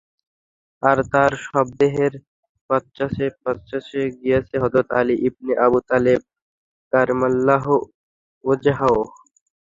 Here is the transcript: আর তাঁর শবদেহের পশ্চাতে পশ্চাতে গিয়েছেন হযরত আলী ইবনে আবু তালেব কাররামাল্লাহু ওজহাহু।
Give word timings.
আর 0.83 0.97
তাঁর 1.11 1.31
শবদেহের 1.45 2.13
পশ্চাতে 2.69 3.25
পশ্চাতে 3.43 3.99
গিয়েছেন 4.17 4.57
হযরত 4.63 4.87
আলী 4.99 5.15
ইবনে 5.27 5.53
আবু 5.65 5.79
তালেব 5.89 6.21
কাররামাল্লাহু 6.93 7.73
ওজহাহু। 8.43 9.01